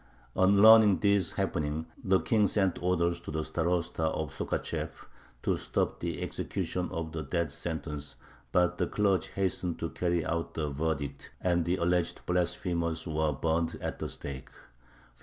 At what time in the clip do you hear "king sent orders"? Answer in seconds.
2.19-3.19